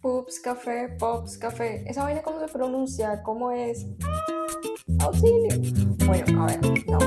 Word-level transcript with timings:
Pups, 0.00 0.40
café, 0.40 0.88
pops, 0.98 1.38
café. 1.38 1.84
¿Esa 1.86 2.04
vaina 2.04 2.22
cómo 2.22 2.40
se 2.40 2.48
pronuncia? 2.48 3.22
¿Cómo 3.22 3.50
es? 3.50 3.86
Auxilio. 5.00 5.50
Bueno, 6.06 6.42
a 6.42 6.46
ver, 6.46 6.60
no. 6.86 6.98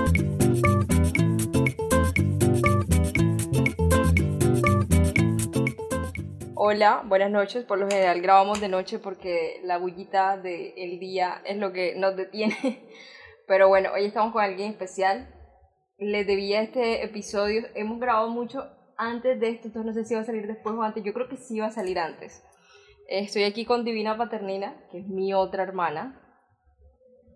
Hola, 6.55 7.03
buenas 7.05 7.31
noches. 7.31 7.65
Por 7.65 7.79
lo 7.79 7.87
general 7.87 8.21
grabamos 8.21 8.61
de 8.61 8.69
noche 8.69 8.99
porque 8.99 9.61
la 9.63 9.77
bullita 9.77 10.37
del 10.37 10.99
día 10.99 11.41
es 11.45 11.57
lo 11.57 11.71
que 11.71 11.95
nos 11.95 12.15
detiene. 12.15 12.87
Pero 13.47 13.67
bueno, 13.67 13.89
hoy 13.93 14.05
estamos 14.05 14.31
con 14.33 14.43
alguien 14.43 14.71
especial. 14.71 15.33
Les 15.97 16.25
debía 16.25 16.61
este 16.61 17.03
episodio. 17.03 17.67
Hemos 17.75 17.99
grabado 17.99 18.29
mucho 18.29 18.69
antes 19.01 19.39
de 19.39 19.49
esto, 19.49 19.67
entonces 19.67 19.87
no 19.87 19.93
sé 19.93 20.05
si 20.07 20.13
va 20.13 20.21
a 20.21 20.25
salir 20.25 20.45
después 20.45 20.75
o 20.75 20.83
antes. 20.83 21.03
Yo 21.03 21.11
creo 21.11 21.27
que 21.27 21.35
sí 21.35 21.59
va 21.59 21.67
a 21.67 21.71
salir 21.71 21.97
antes. 21.97 22.43
Estoy 23.07 23.43
aquí 23.43 23.65
con 23.65 23.83
Divina 23.83 24.15
Paternina, 24.15 24.75
que 24.91 24.99
es 24.99 25.07
mi 25.07 25.33
otra 25.33 25.63
hermana. 25.63 26.21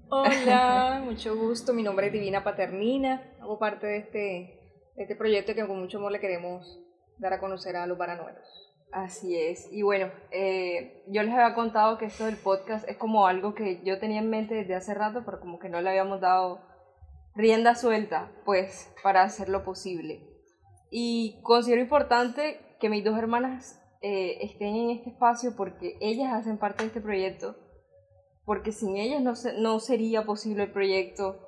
Hola, 0.10 1.02
mucho 1.04 1.36
gusto. 1.36 1.74
Mi 1.74 1.82
nombre 1.82 2.08
es 2.08 2.14
Divina 2.14 2.44
Paternina. 2.44 3.36
Hago 3.42 3.58
parte 3.58 3.88
de 3.88 3.98
este, 3.98 4.20
de 4.96 5.04
este 5.04 5.16
proyecto 5.16 5.56
que 5.56 5.66
con 5.66 5.80
mucho 5.80 5.98
amor 5.98 6.12
le 6.12 6.20
queremos 6.20 6.80
dar 7.18 7.34
a 7.34 7.40
conocer 7.40 7.76
a 7.76 7.88
los 7.88 7.98
baranuelos. 7.98 8.48
Así 8.92 9.36
es. 9.36 9.68
Y 9.72 9.82
bueno, 9.82 10.12
eh, 10.30 11.04
yo 11.08 11.24
les 11.24 11.34
había 11.34 11.56
contado 11.56 11.98
que 11.98 12.06
esto 12.06 12.26
del 12.26 12.38
podcast 12.38 12.88
es 12.88 12.98
como 12.98 13.26
algo 13.26 13.56
que 13.56 13.82
yo 13.84 14.00
tenía 14.00 14.20
en 14.20 14.30
mente 14.30 14.54
desde 14.54 14.76
hace 14.76 14.94
rato, 14.94 15.24
pero 15.26 15.40
como 15.40 15.58
que 15.58 15.70
no 15.70 15.82
le 15.82 15.90
habíamos 15.90 16.22
dado 16.22 16.62
rienda 17.34 17.74
suelta, 17.74 18.32
pues, 18.46 18.94
para 19.02 19.24
hacerlo 19.24 19.66
posible. 19.66 20.35
Y 20.90 21.42
considero 21.44 21.82
importante 21.82 22.60
que 22.80 22.90
mis 22.90 23.04
dos 23.04 23.18
hermanas 23.18 23.82
eh, 24.02 24.38
estén 24.42 24.76
en 24.76 24.90
este 24.92 25.10
espacio 25.10 25.56
porque 25.56 25.98
ellas 26.00 26.34
hacen 26.34 26.58
parte 26.58 26.84
de 26.84 26.88
este 26.90 27.02
proyecto, 27.02 27.56
porque 28.46 28.72
sin 28.72 28.98
ellas 28.98 29.22
no, 29.22 29.36
se, 29.36 29.60
no 29.60 29.80
sería 29.80 30.26
posible 30.26 30.64
el 30.64 30.72
proyecto, 30.72 31.40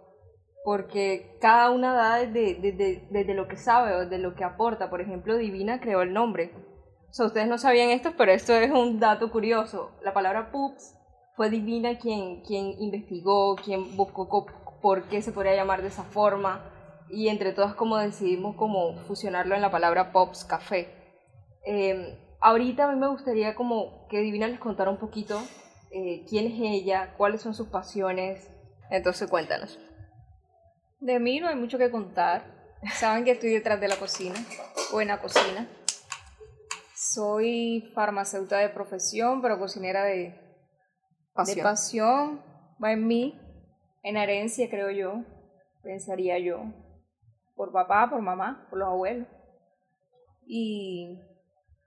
porque 0.64 1.38
cada 1.40 1.72
una 1.72 1.94
da 1.94 2.16
desde, 2.16 2.56
desde, 2.56 3.08
desde 3.12 3.34
lo 3.34 3.48
que 3.48 3.58
sabe 3.58 3.94
o 3.94 4.00
desde 4.02 4.18
lo 4.18 4.36
que 4.36 4.44
aporta. 4.44 4.90
Por 4.90 5.02
ejemplo, 5.02 5.38
Divina 5.38 5.80
creó 5.80 6.02
el 6.02 6.14
nombre. 6.14 6.52
O 7.10 7.14
sea, 7.14 7.28
ustedes 7.28 7.48
no 7.48 7.58
sabían 7.58 7.90
esto, 7.92 8.14
pero 8.18 8.32
esto 8.32 8.54
es 8.54 8.72
un 8.72 9.00
dato 9.00 9.32
curioso. 9.32 9.92
La 10.04 10.14
palabra 10.14 10.52
pups 10.52 10.96
fue 11.36 11.50
Divina 11.50 12.00
quien, 12.00 12.42
quien 12.42 12.74
investigó, 12.80 13.56
quien 13.56 13.96
buscó 13.96 14.48
por 14.82 15.04
qué 15.04 15.22
se 15.22 15.32
podría 15.32 15.56
llamar 15.56 15.82
de 15.84 15.88
esa 15.90 16.04
forma 16.04 16.77
y 17.10 17.30
entre 17.30 17.54
todas 17.54 17.76
como 17.76 17.98
decidimos 17.98 18.56
como 18.56 18.98
fusionarlo 19.06 19.56
en 19.56 19.62
la 19.62 19.72
palabra 19.72 20.12
pops 20.12 20.46
café. 20.46 20.90
Eh, 21.66 22.18
ahorita 22.40 22.86
a 22.86 22.92
mí 22.92 23.00
me 23.00 23.08
gustaría 23.08 23.56
como 23.56 24.08
que 24.08 24.20
Divina 24.20 24.48
les 24.48 24.60
contara 24.60 24.90
un 24.90 24.98
poquito 24.98 25.42
eh, 25.92 26.26
quién 26.30 26.48
es 26.48 26.60
ella, 26.60 27.14
cuáles 27.18 27.42
son 27.42 27.54
sus 27.54 27.68
pasiones. 27.68 28.50
Entonces 28.90 29.30
cuéntanos. 29.30 29.80
De 31.00 31.20
mí 31.20 31.40
no 31.40 31.48
hay 31.48 31.56
mucho 31.56 31.78
que 31.78 31.92
contar. 31.92 32.56
Saben 32.94 33.24
que 33.24 33.32
estoy 33.32 33.50
detrás 33.50 33.80
de 33.80 33.88
la 33.88 33.96
cocina, 33.96 34.36
buena 34.92 35.20
cocina. 35.20 35.68
Soy 36.96 37.92
farmacéutica 37.94 38.58
de 38.58 38.70
profesión, 38.70 39.42
pero 39.42 39.60
cocinera 39.60 40.04
de 40.04 40.40
pasión. 41.34 41.58
de 41.58 41.64
pasión. 41.64 42.42
Va 42.84 42.92
en 42.92 43.08
mí, 43.08 43.40
en 44.04 44.18
herencia 44.18 44.70
creo 44.70 44.92
yo, 44.92 45.24
pensaría 45.82 46.38
yo. 46.40 46.62
Por 47.58 47.74
papá, 47.74 48.10
por 48.10 48.22
mamá, 48.22 48.66
por 48.70 48.80
los 48.80 48.88
abuelos. 48.88 49.28
Y, 50.46 51.20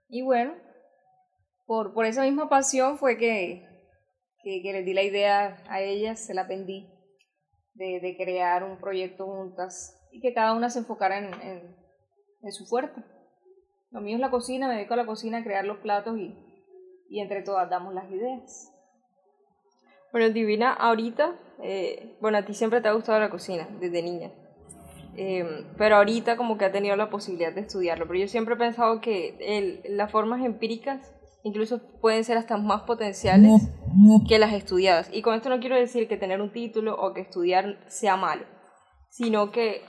y 0.09 0.21
bueno, 0.21 0.53
por, 1.65 1.93
por 1.93 2.05
esa 2.05 2.23
misma 2.23 2.49
pasión 2.49 2.97
fue 2.97 3.17
que, 3.17 3.65
que, 4.43 4.61
que 4.61 4.73
les 4.73 4.85
di 4.85 4.93
la 4.93 5.03
idea 5.03 5.63
a 5.69 5.81
ellas, 5.81 6.19
se 6.19 6.33
la 6.33 6.43
vendí, 6.43 6.87
de, 7.73 7.99
de, 8.01 8.17
crear 8.17 8.63
un 8.63 8.77
proyecto 8.77 9.25
juntas 9.25 9.97
y 10.11 10.19
que 10.19 10.33
cada 10.33 10.53
una 10.53 10.69
se 10.69 10.79
enfocara 10.79 11.17
en, 11.17 11.33
en, 11.41 11.75
en, 12.43 12.51
su 12.51 12.65
fuerte. 12.65 13.01
Lo 13.91 14.01
mío 14.01 14.15
es 14.15 14.21
la 14.21 14.29
cocina, 14.29 14.67
me 14.67 14.75
dedico 14.75 14.93
a 14.93 14.97
la 14.97 15.05
cocina, 15.05 15.37
a 15.39 15.43
crear 15.43 15.65
los 15.65 15.77
platos 15.77 16.17
y, 16.17 16.35
y 17.09 17.21
entre 17.21 17.41
todas 17.41 17.69
damos 17.69 17.93
las 17.93 18.11
ideas. 18.11 18.71
Bueno, 20.11 20.29
Divina, 20.29 20.73
ahorita, 20.73 21.39
eh, 21.63 22.17
bueno, 22.19 22.37
a 22.37 22.45
ti 22.45 22.53
siempre 22.53 22.81
te 22.81 22.89
ha 22.89 22.93
gustado 22.93 23.19
la 23.19 23.29
cocina, 23.29 23.65
desde 23.79 24.03
niña. 24.03 24.31
Eh, 25.17 25.65
pero 25.77 25.97
ahorita 25.97 26.37
como 26.37 26.57
que 26.57 26.65
ha 26.65 26.71
tenido 26.71 26.95
la 26.95 27.09
posibilidad 27.09 27.53
de 27.53 27.61
estudiarlo. 27.61 28.07
Pero 28.07 28.19
yo 28.19 28.27
siempre 28.27 28.55
he 28.55 28.57
pensado 28.57 29.01
que 29.01 29.37
el, 29.39 29.97
las 29.97 30.11
formas 30.11 30.43
empíricas 30.43 31.13
incluso 31.43 31.81
pueden 31.99 32.23
ser 32.23 32.37
hasta 32.37 32.57
más 32.57 32.83
potenciales 32.83 33.69
que 34.27 34.39
las 34.39 34.53
estudiadas. 34.53 35.09
Y 35.11 35.21
con 35.21 35.35
esto 35.35 35.49
no 35.49 35.59
quiero 35.59 35.75
decir 35.75 36.07
que 36.07 36.17
tener 36.17 36.41
un 36.41 36.51
título 36.51 36.95
o 36.99 37.13
que 37.13 37.21
estudiar 37.21 37.79
sea 37.87 38.15
malo, 38.15 38.45
sino 39.09 39.51
que 39.51 39.81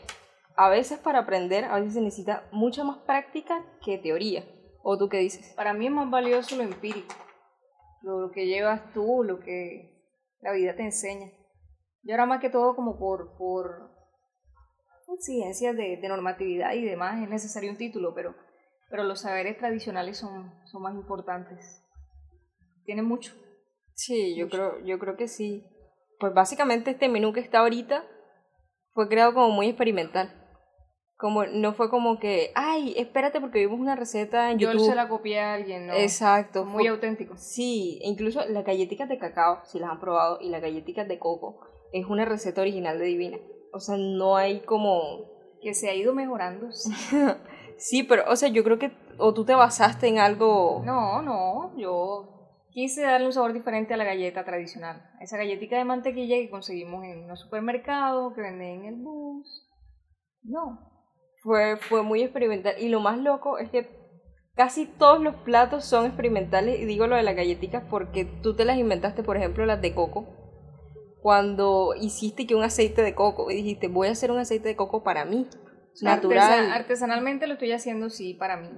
a 0.56 0.68
veces 0.68 0.98
para 0.98 1.20
aprender, 1.20 1.64
a 1.64 1.76
veces 1.76 1.94
se 1.94 2.00
necesita 2.00 2.48
mucha 2.52 2.84
más 2.84 2.98
práctica 2.98 3.64
que 3.84 3.98
teoría. 3.98 4.44
¿O 4.82 4.98
tú 4.98 5.08
qué 5.08 5.18
dices? 5.18 5.52
Para 5.54 5.74
mí 5.74 5.86
es 5.86 5.92
más 5.92 6.10
valioso 6.10 6.56
lo 6.56 6.64
empírico, 6.64 7.14
lo, 8.02 8.20
lo 8.20 8.30
que 8.32 8.46
llevas 8.46 8.92
tú, 8.92 9.22
lo 9.22 9.38
que 9.38 9.92
la 10.40 10.52
vida 10.52 10.74
te 10.74 10.82
enseña. 10.82 11.30
Yo 12.02 12.14
ahora 12.14 12.26
más 12.26 12.40
que 12.40 12.50
todo 12.50 12.74
como 12.74 12.98
por, 12.98 13.36
por 13.38 13.92
exigencias 15.14 15.76
de, 15.76 15.96
de, 15.96 16.08
normatividad 16.08 16.72
y 16.74 16.84
demás 16.84 17.22
es 17.22 17.28
necesario 17.28 17.70
un 17.70 17.76
título, 17.76 18.14
pero, 18.14 18.34
pero 18.90 19.04
los 19.04 19.20
saberes 19.20 19.58
tradicionales 19.58 20.18
son, 20.18 20.52
son 20.66 20.82
más 20.82 20.94
importantes. 20.94 21.82
Tienen 22.84 23.04
mucho. 23.04 23.32
Sí, 23.94 24.34
yo 24.36 24.48
creo, 24.48 24.84
yo 24.84 24.98
creo 24.98 25.16
que 25.16 25.28
sí. 25.28 25.64
Pues 26.18 26.34
básicamente 26.34 26.92
este 26.92 27.08
menú 27.08 27.32
que 27.32 27.40
está 27.40 27.60
ahorita 27.60 28.04
fue 28.94 29.08
creado 29.08 29.34
como 29.34 29.50
muy 29.50 29.68
experimental. 29.68 30.38
Como, 31.16 31.44
no 31.46 31.72
fue 31.72 31.88
como 31.88 32.18
que, 32.18 32.50
ay, 32.56 32.94
espérate 32.96 33.40
porque 33.40 33.60
vimos 33.60 33.78
una 33.78 33.94
receta 33.94 34.50
en 34.50 34.58
YouTube. 34.58 34.80
Yo 34.80 34.86
se 34.86 34.94
la 34.96 35.08
copié 35.08 35.38
a 35.38 35.54
alguien, 35.54 35.86
¿no? 35.86 35.94
Exacto. 35.94 36.64
Muy 36.64 36.84
fue, 36.84 36.88
auténtico. 36.88 37.36
Sí, 37.36 38.00
incluso 38.02 38.44
las 38.48 38.64
galletitas 38.64 39.08
de 39.08 39.18
cacao, 39.18 39.60
si 39.64 39.78
las 39.78 39.90
han 39.90 40.00
probado, 40.00 40.38
y 40.40 40.48
las 40.48 40.60
galletitas 40.60 41.06
de 41.06 41.20
coco, 41.20 41.60
es 41.92 42.06
una 42.06 42.24
receta 42.24 42.62
original 42.62 42.98
de 42.98 43.04
Divina. 43.04 43.38
O 43.72 43.80
sea, 43.80 43.96
no 43.96 44.36
hay 44.36 44.60
como... 44.60 45.30
Que 45.60 45.74
se 45.74 45.88
ha 45.88 45.94
ido 45.94 46.14
mejorando. 46.14 46.68
sí, 47.76 48.02
pero, 48.02 48.24
o 48.28 48.36
sea, 48.36 48.48
yo 48.48 48.64
creo 48.64 48.78
que... 48.78 48.92
O 49.18 49.32
tú 49.32 49.44
te 49.44 49.54
basaste 49.54 50.08
en 50.08 50.18
algo... 50.18 50.82
No, 50.84 51.22
no, 51.22 51.76
yo 51.78 52.32
quise 52.70 53.02
darle 53.02 53.26
un 53.26 53.32
sabor 53.32 53.52
diferente 53.52 53.94
a 53.94 53.96
la 53.96 54.04
galleta 54.04 54.44
tradicional. 54.44 55.02
Esa 55.20 55.36
galletita 55.36 55.76
de 55.76 55.84
mantequilla 55.84 56.36
que 56.36 56.50
conseguimos 56.50 57.04
en 57.04 57.28
los 57.28 57.40
supermercados, 57.40 58.34
que 58.34 58.40
venden 58.40 58.80
en 58.80 58.84
el 58.86 58.96
bus. 58.96 59.68
No. 60.42 60.90
Fue, 61.42 61.76
fue 61.76 62.02
muy 62.02 62.22
experimental. 62.22 62.74
Y 62.78 62.88
lo 62.88 63.00
más 63.00 63.18
loco 63.18 63.58
es 63.58 63.70
que 63.70 63.88
casi 64.54 64.86
todos 64.86 65.20
los 65.20 65.36
platos 65.36 65.84
son 65.84 66.06
experimentales. 66.06 66.80
Y 66.80 66.84
digo 66.86 67.06
lo 67.06 67.16
de 67.16 67.22
las 67.22 67.36
galletitas 67.36 67.84
porque 67.88 68.24
tú 68.24 68.56
te 68.56 68.64
las 68.64 68.78
inventaste, 68.78 69.22
por 69.22 69.36
ejemplo, 69.36 69.64
las 69.66 69.80
de 69.80 69.94
coco 69.94 70.41
cuando 71.22 71.94
hiciste 72.00 72.46
que 72.46 72.54
un 72.54 72.64
aceite 72.64 73.02
de 73.02 73.14
coco 73.14 73.50
y 73.50 73.54
dijiste 73.56 73.88
voy 73.88 74.08
a 74.08 74.12
hacer 74.12 74.30
un 74.30 74.38
aceite 74.38 74.68
de 74.68 74.76
coco 74.76 75.02
para 75.02 75.24
mí 75.24 75.48
natural 76.00 76.42
Artesan 76.42 76.72
artesanalmente 76.72 77.46
lo 77.46 77.54
estoy 77.54 77.72
haciendo 77.72 78.10
sí 78.10 78.34
para 78.34 78.56
mí. 78.56 78.68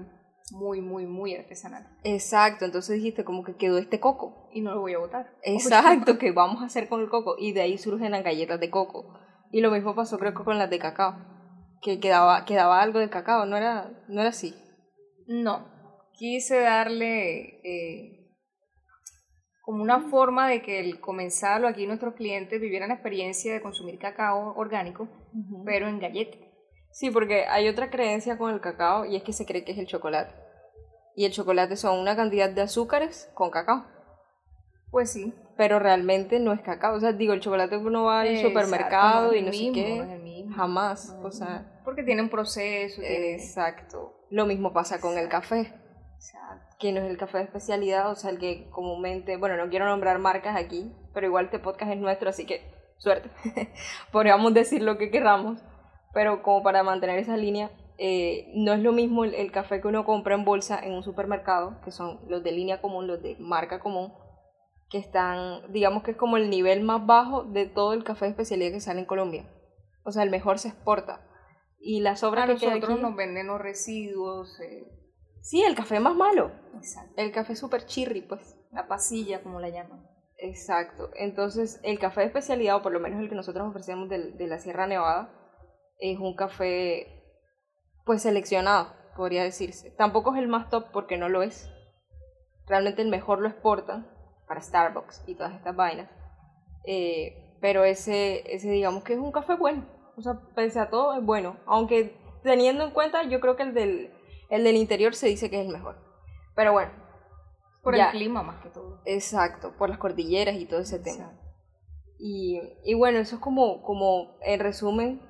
Muy 0.52 0.82
muy 0.82 1.06
muy 1.06 1.34
artesanal. 1.34 1.88
Exacto 2.04 2.64
entonces 2.64 2.96
dijiste 2.96 3.24
como 3.24 3.44
que 3.44 3.56
quedó 3.56 3.78
este 3.78 3.98
coco. 3.98 4.48
Y 4.52 4.60
no 4.60 4.74
lo 4.74 4.80
voy 4.80 4.92
a 4.94 4.98
botar. 4.98 5.34
Exacto 5.42 6.18
que 6.18 6.32
vamos 6.32 6.62
a 6.62 6.66
hacer 6.66 6.88
con 6.88 7.00
el 7.00 7.08
coco. 7.08 7.36
Y 7.38 7.52
de 7.52 7.62
ahí 7.62 7.78
surgen 7.78 8.12
las 8.12 8.22
galletas 8.22 8.60
de 8.60 8.70
coco. 8.70 9.18
Y 9.50 9.62
lo 9.62 9.70
mismo 9.70 9.94
pasó 9.94 10.18
creo 10.18 10.34
que 10.34 10.44
con 10.44 10.58
las 10.58 10.68
de 10.68 10.78
cacao 10.78 11.16
que 11.80 11.98
quedaba 11.98 12.44
quedaba 12.44 12.82
algo 12.82 12.98
de 12.98 13.10
cacao 13.10 13.46
no 13.46 13.56
era 13.56 13.90
no 14.08 14.20
era 14.20 14.30
así 14.30 14.54
no. 15.26 15.72
Quise 16.12 16.60
darle 16.60 17.60
eh, 17.64 18.23
como 19.64 19.82
una 19.82 20.08
forma 20.10 20.48
de 20.48 20.60
que 20.62 20.80
el 20.80 21.00
comensal 21.00 21.64
o 21.64 21.68
aquí 21.68 21.86
nuestros 21.86 22.14
clientes 22.14 22.60
vivieran 22.60 22.90
la 22.90 22.96
experiencia 22.96 23.52
de 23.52 23.62
consumir 23.62 23.98
cacao 23.98 24.54
orgánico, 24.56 25.04
uh 25.04 25.36
-huh. 25.36 25.62
pero 25.64 25.88
en 25.88 25.98
galleta. 25.98 26.36
Sí, 26.90 27.10
porque 27.10 27.46
hay 27.46 27.68
otra 27.68 27.90
creencia 27.90 28.38
con 28.38 28.52
el 28.52 28.60
cacao 28.60 29.04
y 29.04 29.16
es 29.16 29.22
que 29.22 29.32
se 29.32 29.46
cree 29.46 29.64
que 29.64 29.72
es 29.72 29.78
el 29.78 29.86
chocolate. 29.86 30.32
Y 31.16 31.24
el 31.24 31.32
chocolate 31.32 31.76
son 31.76 31.98
una 31.98 32.14
cantidad 32.14 32.50
de 32.50 32.60
azúcares 32.62 33.30
con 33.34 33.50
cacao. 33.50 33.84
Pues 34.90 35.10
sí. 35.10 35.32
Pero 35.56 35.78
realmente 35.78 36.38
no 36.38 36.52
es 36.52 36.60
cacao. 36.60 36.94
O 36.96 37.00
sea, 37.00 37.12
digo, 37.12 37.32
el 37.32 37.40
chocolate 37.40 37.76
uno 37.76 38.04
va 38.04 38.20
al 38.20 38.28
Exacto, 38.28 38.48
supermercado 38.48 39.34
y 39.34 39.42
no 39.42 39.50
mismo, 39.50 39.74
sé 39.74 39.80
qué. 39.80 40.46
Jamás. 40.54 41.16
No 41.20 41.28
o 41.28 41.30
sea. 41.32 41.80
Porque 41.84 42.02
tiene 42.02 42.22
un 42.22 42.28
proceso. 42.28 43.00
Tiene... 43.00 43.34
Exacto. 43.34 44.26
Lo 44.30 44.46
mismo 44.46 44.72
pasa 44.72 45.00
con 45.00 45.18
el 45.18 45.28
café. 45.28 45.72
Exacto 46.24 46.74
que 46.84 46.92
no 46.92 47.00
es 47.00 47.10
el 47.10 47.16
café 47.16 47.38
de 47.38 47.44
especialidad, 47.44 48.10
o 48.10 48.14
sea, 48.14 48.28
el 48.30 48.38
que 48.38 48.68
comúnmente, 48.68 49.38
bueno, 49.38 49.56
no 49.56 49.70
quiero 49.70 49.86
nombrar 49.86 50.18
marcas 50.18 50.54
aquí, 50.54 50.92
pero 51.14 51.26
igual 51.26 51.46
este 51.46 51.58
podcast 51.58 51.92
es 51.92 51.98
nuestro, 51.98 52.28
así 52.28 52.44
que 52.44 52.60
suerte. 52.98 53.30
Podríamos 54.12 54.52
decir 54.52 54.82
lo 54.82 54.98
que 54.98 55.10
queramos, 55.10 55.60
pero 56.12 56.42
como 56.42 56.62
para 56.62 56.82
mantener 56.82 57.18
esa 57.18 57.38
línea, 57.38 57.70
eh, 57.96 58.52
no 58.54 58.74
es 58.74 58.80
lo 58.80 58.92
mismo 58.92 59.24
el, 59.24 59.50
café 59.50 59.80
que 59.80 59.88
uno 59.88 60.04
compra 60.04 60.34
en 60.34 60.44
bolsa 60.44 60.78
en 60.78 60.92
un 60.92 61.02
supermercado, 61.02 61.80
que 61.84 61.90
son 61.90 62.20
los 62.28 62.42
de 62.42 62.52
línea 62.52 62.82
común, 62.82 63.06
los 63.06 63.22
de 63.22 63.36
marca 63.38 63.80
común, 63.80 64.12
que 64.90 64.98
están, 64.98 65.72
digamos 65.72 66.02
que 66.02 66.10
es 66.10 66.16
como 66.18 66.36
el 66.36 66.50
nivel 66.50 66.82
más 66.82 67.06
bajo 67.06 67.44
de 67.44 67.64
todo 67.64 67.94
el 67.94 68.04
café 68.04 68.26
de 68.26 68.32
especialidad 68.32 68.72
que 68.72 68.80
sale 68.80 69.00
en 69.00 69.06
Colombia. 69.06 69.48
O 70.04 70.12
sea, 70.12 70.22
el 70.22 70.30
mejor 70.30 70.58
se 70.58 70.68
exporta. 70.68 71.26
Y 71.80 72.00
la 72.00 72.16
sobra 72.16 72.46
que 72.46 72.66
nosotros 72.66 73.00
nos 73.00 73.16
venden 73.16 73.46
los 73.46 73.60
residuos. 73.60 74.60
Eh. 74.60 75.03
Sí, 75.44 75.62
el 75.62 75.74
café 75.74 76.00
más 76.00 76.16
malo. 76.16 76.50
Exacto. 76.74 77.12
El 77.18 77.30
café 77.30 77.54
super 77.54 77.84
chirri, 77.84 78.22
pues. 78.22 78.56
La 78.72 78.88
pasilla, 78.88 79.42
como 79.42 79.60
la 79.60 79.68
llaman. 79.68 80.08
Exacto. 80.38 81.10
Entonces, 81.14 81.80
el 81.82 81.98
café 81.98 82.22
de 82.22 82.28
especialidad, 82.28 82.76
o 82.76 82.82
por 82.82 82.92
lo 82.92 82.98
menos 82.98 83.20
el 83.20 83.28
que 83.28 83.34
nosotros 83.34 83.68
ofrecemos 83.68 84.08
de, 84.08 84.32
de 84.32 84.46
la 84.46 84.58
Sierra 84.58 84.86
Nevada, 84.86 85.30
es 85.98 86.18
un 86.18 86.34
café 86.34 87.20
pues 88.06 88.22
seleccionado, 88.22 88.94
podría 89.16 89.44
decirse. 89.44 89.90
Tampoco 89.90 90.34
es 90.34 90.40
el 90.40 90.48
más 90.48 90.70
top 90.70 90.86
porque 90.92 91.18
no 91.18 91.28
lo 91.28 91.42
es. 91.42 91.70
Realmente 92.66 93.02
el 93.02 93.08
mejor 93.08 93.40
lo 93.40 93.48
exportan 93.48 94.10
para 94.48 94.62
Starbucks 94.62 95.24
y 95.26 95.34
todas 95.34 95.54
estas 95.54 95.76
vainas. 95.76 96.10
Eh, 96.86 97.58
pero 97.60 97.84
ese, 97.84 98.54
ese 98.54 98.70
digamos 98.70 99.04
que 99.04 99.12
es 99.12 99.18
un 99.18 99.32
café 99.32 99.54
bueno. 99.56 99.86
O 100.16 100.22
sea, 100.22 100.40
pese 100.54 100.80
a 100.80 100.88
todo 100.88 101.14
es 101.18 101.24
bueno. 101.24 101.58
Aunque 101.66 102.16
teniendo 102.42 102.84
en 102.84 102.92
cuenta, 102.92 103.24
yo 103.24 103.40
creo 103.40 103.56
que 103.56 103.64
el 103.64 103.74
del, 103.74 104.10
el 104.50 104.64
del 104.64 104.76
interior 104.76 105.14
se 105.14 105.28
dice 105.28 105.50
que 105.50 105.60
es 105.60 105.66
el 105.66 105.72
mejor. 105.72 105.96
Pero 106.54 106.72
bueno. 106.72 106.92
Por 107.82 107.94
el 107.94 108.08
clima 108.10 108.42
más 108.42 108.62
que 108.62 108.70
todo. 108.70 109.00
Exacto, 109.04 109.74
por 109.76 109.90
las 109.90 109.98
cordilleras 109.98 110.56
y 110.56 110.66
todo 110.66 110.80
ese 110.80 110.98
tema. 110.98 111.38
Y, 112.18 112.60
y 112.84 112.94
bueno, 112.94 113.18
eso 113.18 113.36
es 113.36 113.42
como, 113.42 113.82
como 113.82 114.38
en 114.42 114.60
resumen 114.60 115.20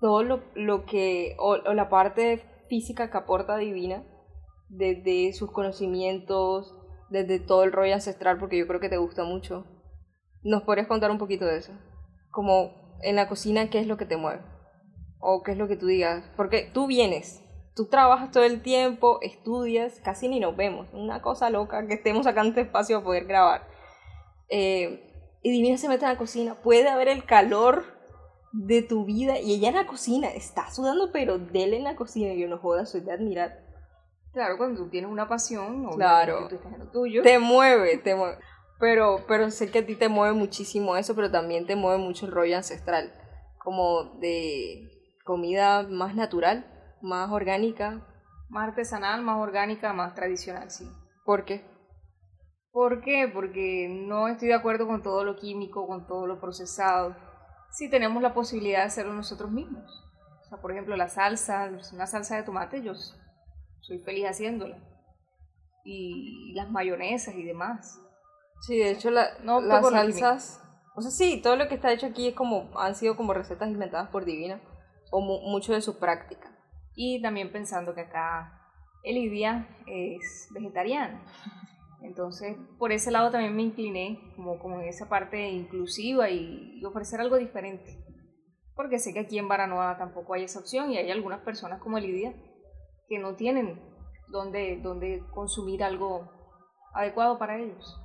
todo 0.00 0.22
lo, 0.22 0.42
lo 0.54 0.84
que, 0.84 1.36
o, 1.38 1.56
la 1.56 1.88
parte 1.88 2.42
física 2.68 3.10
que 3.10 3.16
aporta 3.16 3.56
Divina, 3.56 4.04
desde 4.68 5.32
sus 5.32 5.50
conocimientos, 5.50 6.74
desde 7.08 7.40
todo 7.40 7.64
el 7.64 7.72
rollo 7.72 7.94
ancestral, 7.94 8.38
porque 8.38 8.58
yo 8.58 8.66
creo 8.66 8.80
que 8.80 8.88
te 8.88 8.96
gusta 8.96 9.24
mucho. 9.24 9.64
¿Nos 10.42 10.62
podrías 10.62 10.88
contar 10.88 11.10
un 11.10 11.18
poquito 11.18 11.46
de 11.46 11.58
eso? 11.58 11.72
Como 12.30 12.98
en 13.02 13.16
la 13.16 13.28
cocina, 13.28 13.70
¿qué 13.70 13.78
es 13.78 13.86
lo 13.86 13.96
que 13.96 14.04
te 14.04 14.16
mueve? 14.16 14.42
O 15.20 15.42
qué 15.42 15.52
es 15.52 15.58
lo 15.58 15.68
que 15.68 15.76
tú 15.76 15.86
digas. 15.86 16.30
Porque 16.36 16.70
tú 16.74 16.86
vienes, 16.86 17.42
tú 17.74 17.86
trabajas 17.86 18.30
todo 18.30 18.44
el 18.44 18.62
tiempo, 18.62 19.18
estudias, 19.22 20.00
casi 20.00 20.28
ni 20.28 20.40
nos 20.40 20.56
vemos. 20.56 20.88
Una 20.92 21.20
cosa 21.20 21.50
loca 21.50 21.86
que 21.86 21.94
estemos 21.94 22.26
acá 22.26 22.42
en 22.42 22.48
este 22.48 22.62
espacio 22.62 22.98
a 22.98 23.04
poder 23.04 23.26
grabar. 23.26 23.66
Eh, 24.48 25.38
y 25.42 25.50
Divina 25.50 25.76
se 25.76 25.88
mete 25.88 26.04
en 26.04 26.12
la 26.12 26.18
cocina. 26.18 26.54
Puede 26.54 26.88
haber 26.88 27.08
el 27.08 27.24
calor 27.24 27.84
de 28.52 28.82
tu 28.82 29.04
vida 29.04 29.40
y 29.40 29.52
ella 29.54 29.68
en 29.68 29.74
la 29.74 29.86
cocina, 29.86 30.28
está 30.28 30.70
sudando, 30.70 31.10
pero 31.12 31.38
dele 31.38 31.76
en 31.76 31.84
la 31.84 31.96
cocina, 31.96 32.32
y 32.32 32.40
yo 32.40 32.48
no 32.48 32.58
jodas, 32.58 32.90
soy 32.90 33.00
de 33.00 33.12
admirar. 33.12 33.60
Claro, 34.32 34.56
cuando 34.56 34.82
tú 34.82 34.90
tienes 34.90 35.10
una 35.10 35.28
pasión, 35.28 35.88
claro, 35.96 36.48
tú 36.48 36.56
estás 36.56 36.72
en 36.72 36.78
lo 36.78 36.90
tuyo. 36.90 37.22
Te 37.22 37.38
mueve, 37.38 37.98
te 37.98 38.14
mueve. 38.14 38.38
Pero, 38.78 39.24
pero 39.26 39.50
sé 39.50 39.70
que 39.70 39.80
a 39.80 39.86
ti 39.86 39.96
te 39.96 40.08
mueve 40.08 40.34
muchísimo 40.34 40.96
eso, 40.96 41.14
pero 41.14 41.30
también 41.30 41.66
te 41.66 41.76
mueve 41.76 41.98
mucho 41.98 42.26
el 42.26 42.32
rollo 42.32 42.56
ancestral, 42.56 43.12
como 43.58 44.04
de 44.20 44.88
comida 45.24 45.82
más 45.82 46.14
natural, 46.14 46.73
más 47.04 47.30
orgánica. 47.30 48.06
Más 48.48 48.68
artesanal, 48.68 49.22
más 49.22 49.38
orgánica, 49.38 49.92
más 49.92 50.14
tradicional, 50.14 50.70
sí. 50.70 50.88
¿Por 51.24 51.44
qué? 51.44 51.64
¿Por 52.72 53.00
qué? 53.00 53.30
Porque 53.32 53.88
no 53.88 54.28
estoy 54.28 54.48
de 54.48 54.54
acuerdo 54.54 54.86
con 54.86 55.02
todo 55.02 55.24
lo 55.24 55.36
químico, 55.36 55.86
con 55.86 56.06
todo 56.06 56.26
lo 56.26 56.40
procesado 56.40 57.14
si 57.74 57.90
tenemos 57.90 58.22
la 58.22 58.34
posibilidad 58.34 58.78
de 58.78 58.84
hacerlo 58.84 59.12
nosotros 59.12 59.50
mismos. 59.50 59.84
O 60.44 60.48
sea, 60.48 60.58
por 60.58 60.70
ejemplo, 60.70 60.96
la 60.96 61.08
salsa, 61.08 61.70
una 61.92 62.06
salsa 62.06 62.36
de 62.36 62.44
tomate, 62.44 62.82
yo 62.82 62.92
soy 63.80 63.98
feliz 63.98 64.26
haciéndola. 64.26 64.78
Y 65.84 66.54
las 66.54 66.70
mayonesas 66.70 67.34
y 67.34 67.42
demás. 67.42 68.00
Sí, 68.60 68.78
de 68.78 68.92
hecho, 68.92 69.10
la, 69.10 69.26
no, 69.42 69.60
las 69.60 69.88
salsas. 69.90 70.62
O 70.94 71.02
sea, 71.02 71.10
sí, 71.10 71.40
todo 71.42 71.56
lo 71.56 71.66
que 71.66 71.74
está 71.74 71.92
hecho 71.92 72.06
aquí 72.06 72.28
es 72.28 72.34
como, 72.34 72.70
han 72.78 72.94
sido 72.94 73.16
como 73.16 73.34
recetas 73.34 73.68
inventadas 73.68 74.08
por 74.10 74.24
Divina, 74.24 74.60
o 75.10 75.20
mucho 75.20 75.72
de 75.72 75.80
su 75.80 75.98
práctica. 75.98 76.53
Y 76.94 77.20
también 77.22 77.52
pensando 77.52 77.94
que 77.94 78.02
acá 78.02 78.60
Elidia 79.02 79.68
es 79.86 80.48
vegetariana. 80.52 81.22
Entonces, 82.02 82.56
por 82.78 82.92
ese 82.92 83.10
lado 83.10 83.30
también 83.30 83.56
me 83.56 83.62
incliné, 83.62 84.32
como, 84.36 84.58
como 84.58 84.80
en 84.80 84.88
esa 84.88 85.08
parte 85.08 85.48
inclusiva 85.50 86.28
y, 86.28 86.84
ofrecer 86.84 87.20
algo 87.20 87.36
diferente. 87.36 87.98
Porque 88.76 88.98
sé 88.98 89.14
que 89.14 89.20
aquí 89.20 89.38
en 89.38 89.48
Baranoa 89.48 89.96
tampoco 89.96 90.34
hay 90.34 90.44
esa 90.44 90.58
opción 90.58 90.90
y 90.90 90.98
hay 90.98 91.10
algunas 91.10 91.40
personas 91.40 91.80
como 91.80 91.98
Lidia 91.98 92.34
que 93.08 93.18
no 93.18 93.36
tienen 93.36 93.80
donde, 94.28 94.80
donde 94.82 95.22
consumir 95.32 95.82
algo 95.82 96.30
adecuado 96.92 97.38
para 97.38 97.58
ellos. 97.58 97.98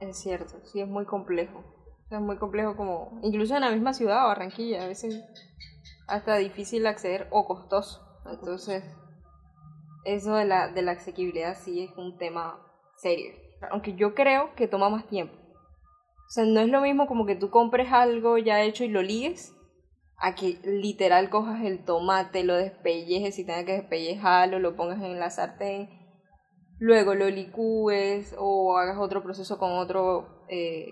Es 0.00 0.18
cierto, 0.18 0.54
sí, 0.64 0.80
es 0.80 0.88
muy 0.88 1.06
complejo. 1.06 1.64
Es 2.10 2.20
muy 2.20 2.36
complejo 2.36 2.76
como, 2.76 3.18
incluso 3.22 3.54
en 3.54 3.62
la 3.62 3.70
misma 3.70 3.94
ciudad, 3.94 4.26
Barranquilla, 4.26 4.84
a 4.84 4.86
veces 4.86 5.24
hasta 6.06 6.36
difícil 6.36 6.86
acceder 6.86 7.26
o 7.30 7.46
costoso. 7.46 8.05
Entonces, 8.30 8.84
eso 10.04 10.34
de 10.34 10.44
la, 10.44 10.68
de 10.68 10.82
la 10.82 10.92
asequibilidad 10.92 11.56
sí 11.56 11.82
es 11.82 11.96
un 11.96 12.16
tema 12.16 12.60
serio 12.96 13.46
aunque 13.70 13.94
yo 13.94 14.14
creo 14.14 14.54
que 14.54 14.68
toma 14.68 14.88
más 14.88 15.06
tiempo. 15.06 15.34
O 15.34 16.30
sea, 16.30 16.44
no 16.44 16.60
es 16.60 16.68
lo 16.68 16.80
mismo 16.80 17.06
como 17.06 17.26
que 17.26 17.36
tú 17.36 17.50
compres 17.50 17.92
algo 17.92 18.38
ya 18.38 18.62
hecho 18.62 18.84
y 18.84 18.88
lo 18.88 19.02
ligues, 19.02 19.54
a 20.18 20.34
que 20.34 20.58
literal 20.64 21.30
cojas 21.30 21.62
el 21.62 21.84
tomate, 21.84 22.42
lo 22.42 22.56
despellejes 22.56 23.38
y 23.38 23.44
tengas 23.44 23.64
que 23.64 23.72
despellejarlo, 23.72 24.58
lo 24.58 24.74
pongas 24.74 25.02
en 25.02 25.20
la 25.20 25.30
sartén, 25.30 25.88
luego 26.78 27.14
lo 27.14 27.28
licúes 27.28 28.34
o 28.38 28.76
hagas 28.76 28.98
otro 28.98 29.22
proceso 29.22 29.58
con 29.58 29.72
otro, 29.72 30.44
eh, 30.48 30.88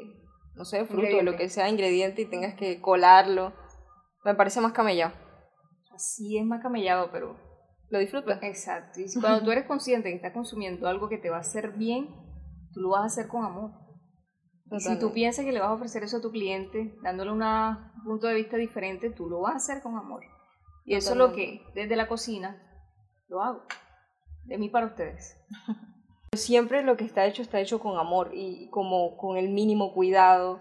no 0.54 0.64
sé, 0.64 0.84
fruto, 0.84 1.18
o 1.18 1.22
lo 1.22 1.36
que 1.36 1.48
sea, 1.48 1.68
ingrediente 1.68 2.22
y 2.22 2.26
tengas 2.26 2.54
que 2.54 2.80
colarlo. 2.80 3.52
Me 4.24 4.34
parece 4.34 4.60
más 4.60 4.72
camellado. 4.72 5.23
Así 5.94 6.36
es 6.36 6.44
más 6.44 6.62
camellado, 6.62 7.10
pero 7.12 7.36
lo 7.88 7.98
disfrutas. 7.98 8.42
Exacto. 8.42 9.00
Y 9.00 9.06
cuando 9.20 9.44
tú 9.44 9.50
eres 9.50 9.66
consciente 9.66 10.10
que 10.10 10.16
estás 10.16 10.32
consumiendo 10.32 10.88
algo 10.88 11.08
que 11.08 11.18
te 11.18 11.30
va 11.30 11.38
a 11.38 11.40
hacer 11.40 11.72
bien, 11.72 12.08
tú 12.72 12.80
lo 12.80 12.90
vas 12.90 13.02
a 13.02 13.06
hacer 13.06 13.28
con 13.28 13.44
amor. 13.44 13.70
si 14.78 14.98
tú 14.98 15.12
piensas 15.12 15.44
que 15.44 15.52
le 15.52 15.60
vas 15.60 15.68
a 15.70 15.74
ofrecer 15.74 16.02
eso 16.02 16.18
a 16.18 16.20
tu 16.20 16.30
cliente, 16.30 16.96
dándole 17.02 17.32
un 17.32 17.42
punto 18.04 18.26
de 18.26 18.34
vista 18.34 18.56
diferente, 18.56 19.10
tú 19.10 19.28
lo 19.28 19.40
vas 19.40 19.54
a 19.54 19.56
hacer 19.56 19.82
con 19.82 19.96
amor. 19.96 20.24
Y 20.84 20.96
eso 20.96 21.12
es 21.12 21.16
lo 21.16 21.32
que 21.32 21.62
desde 21.74 21.96
la 21.96 22.08
cocina 22.08 22.60
lo 23.28 23.42
hago. 23.42 23.62
De 24.44 24.58
mí 24.58 24.68
para 24.68 24.86
ustedes. 24.86 25.36
Siempre 26.34 26.82
lo 26.82 26.96
que 26.96 27.04
está 27.04 27.26
hecho 27.26 27.42
está 27.42 27.60
hecho 27.60 27.78
con 27.78 27.96
amor 27.96 28.32
y 28.34 28.68
como 28.70 29.16
con 29.16 29.36
el 29.36 29.50
mínimo 29.50 29.94
cuidado. 29.94 30.60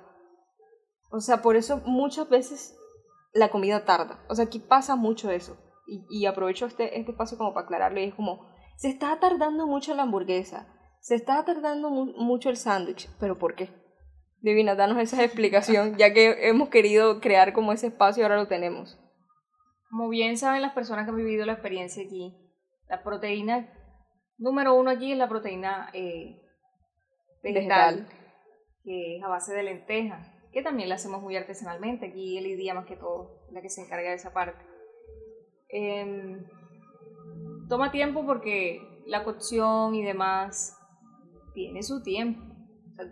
O 1.12 1.20
sea, 1.20 1.42
por 1.42 1.56
eso 1.56 1.82
muchas 1.86 2.30
veces 2.30 2.78
la 3.34 3.50
comida 3.50 3.86
tarda. 3.86 4.24
O 4.30 4.36
sea, 4.36 4.46
aquí 4.46 4.60
pasa 4.60 4.96
mucho 4.96 5.32
eso. 5.32 5.58
Y, 5.88 6.06
y 6.10 6.26
aprovecho 6.26 6.66
este, 6.66 7.00
este 7.00 7.12
espacio 7.12 7.38
como 7.38 7.54
para 7.54 7.66
aclararlo. 7.66 8.00
Y 8.00 8.06
es 8.06 8.16
como, 8.16 8.48
se 8.78 8.90
está 8.90 9.20
tardando 9.20 9.68
mucho 9.68 9.94
la 9.94 10.04
hamburguesa 10.04 10.68
se 11.04 11.16
está 11.16 11.44
tardando 11.44 11.90
mucho 11.90 12.50
el 12.50 12.56
sándwich, 12.56 13.10
pero 13.20 13.38
¿por 13.38 13.56
qué? 13.56 13.70
Divina, 14.40 14.74
danos 14.74 14.98
esa 15.00 15.22
explicación, 15.26 15.98
ya 15.98 16.14
que 16.14 16.48
hemos 16.48 16.70
querido 16.70 17.20
crear 17.20 17.52
como 17.52 17.74
ese 17.74 17.88
espacio, 17.88 18.24
ahora 18.24 18.38
lo 18.38 18.48
tenemos. 18.48 18.98
Como 19.90 20.08
bien 20.08 20.38
saben 20.38 20.62
las 20.62 20.72
personas 20.72 21.04
que 21.04 21.12
han 21.12 21.18
vivido 21.18 21.46
la 21.46 21.54
experiencia 21.54 22.04
aquí, 22.04 22.34
la 22.88 23.04
proteína 23.04 23.70
número 24.38 24.74
uno 24.76 24.90
allí 24.90 25.12
es 25.12 25.18
la 25.18 25.28
proteína 25.28 25.90
eh, 25.92 26.42
vegetal, 27.44 28.08
que 28.86 29.18
es 29.18 29.24
a 29.24 29.28
base 29.28 29.54
de 29.54 29.64
lenteja, 29.64 30.20
que 30.54 30.62
también 30.62 30.88
la 30.88 30.96
hacemos 30.96 31.22
muy 31.22 31.36
artesanalmente. 31.36 32.08
Aquí 32.08 32.38
el 32.38 32.58
día 32.58 32.74
más 32.74 32.86
que 32.86 32.96
todo, 32.96 33.46
la 33.52 33.62
que 33.62 33.70
se 33.70 33.82
encarga 33.82 34.10
de 34.10 34.16
esa 34.16 34.34
parte. 34.34 34.64
Em, 35.70 36.46
toma 37.68 37.92
tiempo 37.92 38.26
porque 38.26 38.80
la 39.08 39.24
cocción 39.24 39.96
y 39.96 40.04
demás 40.04 40.78
tiene 41.54 41.82
su 41.82 42.04
tiempo. 42.04 42.44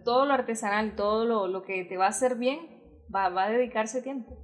todo 0.05 0.27
lo 0.27 0.33
artesanal, 0.33 0.95
todo 0.95 1.25
lo, 1.25 1.48
lo, 1.48 1.63
que 1.63 1.83
te 1.86 1.98
va 1.98 2.05
a 2.05 2.10
hacer 2.10 2.36
bien, 2.36 2.60
va, 3.13 3.29
va, 3.29 3.45
a 3.45 3.50
dedicarse 3.50 4.03
tiempo. 4.03 4.38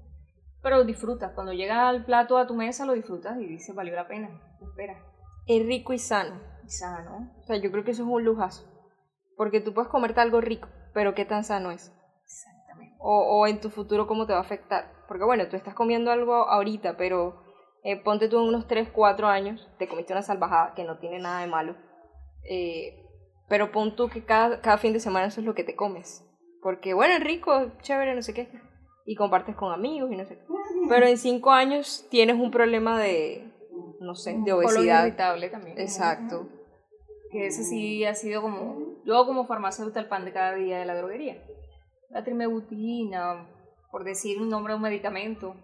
Pero 0.64 0.84
disfrutas, 0.84 1.34
cuando 1.34 1.54
llega 1.54 1.88
al 1.88 2.06
plato 2.06 2.38
a 2.38 2.48
tu 2.48 2.56
mesa 2.56 2.88
lo 2.88 2.94
disfrutas 2.94 3.40
y 3.40 3.46
dices, 3.46 3.76
valió 3.76 3.94
la 3.94 4.08
pena, 4.08 4.30
espera. 4.60 5.00
Es 5.46 5.64
rico 5.66 5.94
y 5.94 6.00
sano. 6.00 6.42
Y 6.66 6.70
sano. 6.70 7.32
O 7.40 7.44
sea, 7.44 7.58
yo 7.58 7.72
creo 7.72 7.84
que 7.84 7.92
eso 7.92 8.02
es 8.02 8.10
un 8.10 8.26
lujazo. 8.26 8.66
Porque 9.38 9.62
tú 9.62 9.74
puedes 9.76 9.92
comerte 9.92 10.20
algo 10.20 10.42
rico, 10.42 10.68
pero 10.96 11.14
¿qué 11.14 11.24
tan 11.24 11.44
sano 11.44 11.70
es? 11.70 11.94
O, 13.00 13.40
o 13.40 13.48
en 13.48 13.60
tu 13.62 13.70
futuro, 13.70 14.08
¿cómo 14.08 14.26
te 14.26 14.34
va 14.34 14.40
a 14.40 14.42
afectar? 14.42 14.92
Porque 15.08 15.24
bueno, 15.24 15.48
tú 15.50 15.56
estás 15.56 15.74
comiendo 15.74 16.12
algo 16.12 16.34
ahorita, 16.34 16.98
pero 16.98 17.42
eh, 17.84 17.96
ponte 17.96 18.28
tú 18.28 18.40
en 18.40 18.48
unos 18.48 18.68
3, 18.68 18.90
4 18.92 19.28
años, 19.28 19.68
te 19.78 19.88
comiste 19.88 20.14
una 20.14 20.22
salvajada 20.22 20.74
que 20.76 20.84
no 20.84 20.98
tiene 21.00 21.20
nada 21.20 21.42
de 21.42 21.48
malo. 21.48 21.76
Eh, 22.50 23.04
pero 23.48 23.72
pon 23.72 23.96
tú 23.96 24.10
que 24.10 24.26
cada, 24.26 24.62
cada 24.62 24.78
fin 24.78 24.94
de 24.94 25.00
semana 25.00 25.28
eso 25.28 25.40
es 25.40 25.46
lo 25.46 25.56
que 25.56 25.64
te 25.64 25.76
comes. 25.76 26.24
Porque, 26.62 26.94
bueno, 26.94 27.14
es 27.14 27.24
rico, 27.24 27.72
chévere, 27.82 28.14
no 28.14 28.22
sé 28.22 28.34
qué. 28.34 28.50
Y 29.06 29.16
compartes 29.16 29.56
con 29.56 29.72
amigos 29.72 30.12
y 30.12 30.18
no 30.18 30.26
sé 30.26 30.36
qué. 30.36 30.46
Pero 30.90 31.06
en 31.06 31.18
cinco 31.18 31.52
años 31.52 32.06
tienes 32.10 32.36
un 32.36 32.52
problema 32.52 33.00
de, 33.00 33.54
no 34.02 34.16
sé, 34.16 34.38
de 34.44 34.52
obesidad. 34.52 35.06
irritable 35.06 35.50
también. 35.50 35.80
Exacto. 35.80 36.50
Que 37.32 37.48
ese 37.48 37.64
sí 37.64 38.04
ha 38.04 38.16
sido 38.16 38.42
como, 38.42 39.02
yo 39.06 39.26
como 39.26 39.48
farmacéutica 39.48 40.00
el 40.00 40.10
pan 40.10 40.26
de 40.26 40.34
cada 40.34 40.56
día 40.56 40.80
de 40.80 40.86
la 40.86 40.96
droguería. 40.96 41.42
La 42.10 42.24
trimebutina, 42.24 43.48
por 43.92 44.04
decir 44.04 44.42
un 44.42 44.50
nombre 44.50 44.74
de 44.74 44.78
un 44.78 44.84
medicamento, 44.84 45.56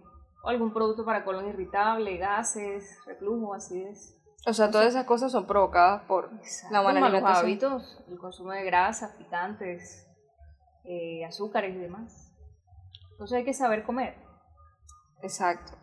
o 0.43 0.49
algún 0.49 0.73
producto 0.73 1.05
para 1.05 1.23
colon 1.23 1.47
irritable, 1.47 2.17
gases, 2.17 2.97
reflujo, 3.05 3.53
acidez. 3.53 4.19
O 4.45 4.53
sea, 4.53 4.69
todas 4.69 4.87
esas 4.87 5.05
cosas 5.05 5.31
son 5.31 5.47
provocadas 5.47 6.03
por 6.03 6.29
la 6.69 6.81
mala 6.81 6.99
malos 6.99 7.23
hábitos, 7.23 8.03
el 8.09 8.17
consumo 8.17 8.51
de 8.51 8.65
grasas, 8.65 9.15
picantes, 9.15 10.05
eh, 10.83 11.23
azúcares 11.23 11.73
y 11.75 11.79
demás. 11.79 12.35
Entonces 13.11 13.37
hay 13.37 13.45
que 13.45 13.53
saber 13.53 13.83
comer. 13.83 14.15
Exacto. 15.21 15.77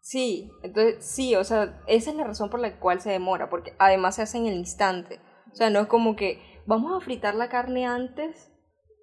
Sí, 0.00 0.50
entonces 0.62 1.04
sí, 1.04 1.36
o 1.36 1.44
sea, 1.44 1.82
esa 1.86 2.10
es 2.10 2.16
la 2.16 2.24
razón 2.24 2.48
por 2.48 2.60
la 2.60 2.80
cual 2.80 3.02
se 3.02 3.10
demora, 3.10 3.50
porque 3.50 3.74
además 3.78 4.14
se 4.14 4.22
hace 4.22 4.38
en 4.38 4.46
el 4.46 4.54
instante. 4.54 5.20
O 5.52 5.54
sea, 5.54 5.68
no 5.68 5.80
es 5.80 5.86
como 5.86 6.16
que 6.16 6.62
vamos 6.64 6.96
a 6.96 7.04
fritar 7.04 7.34
la 7.34 7.50
carne 7.50 7.86
antes 7.86 8.50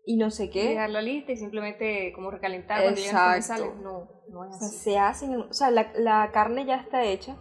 y 0.06 0.18
no 0.18 0.30
sé 0.30 0.50
qué. 0.50 0.70
Dejarla 0.70 1.02
lista 1.02 1.32
y 1.32 1.38
simplemente 1.38 2.14
como 2.14 2.32
recalentar 2.32 2.82
cuando 2.82 3.02
Exacto. 3.02 3.74
No, 3.82 4.10
no 4.30 4.46
es 4.46 4.56
así. 4.56 4.78
se 4.78 5.00
hacen, 5.00 5.36
o 5.36 5.54
sea, 5.54 5.72
la, 5.72 5.92
la 5.96 6.30
carne 6.32 6.66
ya 6.66 6.76
está 6.76 7.04
hecha, 7.04 7.38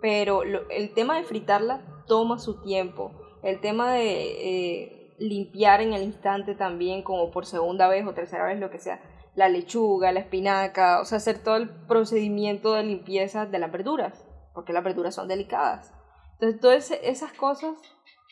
pero 0.00 0.42
el 0.42 0.94
tema 0.94 1.16
de 1.16 1.24
fritarla 1.24 2.04
toma 2.06 2.38
su 2.38 2.60
tiempo. 2.62 3.12
El 3.42 3.60
tema 3.60 3.92
de 3.92 4.82
eh, 4.82 5.14
limpiar 5.18 5.80
en 5.80 5.92
el 5.92 6.02
instante 6.02 6.54
también, 6.54 7.02
como 7.02 7.30
por 7.30 7.46
segunda 7.46 7.88
vez 7.88 8.06
o 8.06 8.14
tercera 8.14 8.46
vez, 8.46 8.58
lo 8.58 8.70
que 8.70 8.78
sea, 8.78 9.00
la 9.34 9.48
lechuga, 9.48 10.12
la 10.12 10.20
espinaca, 10.20 11.00
o 11.00 11.04
sea, 11.04 11.18
hacer 11.18 11.42
todo 11.42 11.56
el 11.56 11.68
procedimiento 11.86 12.74
de 12.74 12.82
limpieza 12.82 13.46
de 13.46 13.58
las 13.58 13.70
verduras, 13.70 14.24
porque 14.54 14.72
las 14.72 14.84
verduras 14.84 15.14
son 15.14 15.28
delicadas. 15.28 15.92
Entonces, 16.34 16.60
todas 16.60 16.90
esas 17.02 17.32
cosas 17.32 17.76